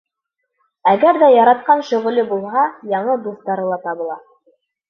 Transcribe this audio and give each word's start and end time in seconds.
Әгәр 0.91 1.19
ҙә 1.25 1.29
яратҡан 1.33 1.85
шөғөлө 1.91 2.25
булһа, 2.31 2.65
яңы 2.97 3.21
дуҫтары 3.29 3.71
ла 3.75 3.81
табыла. 3.89 4.21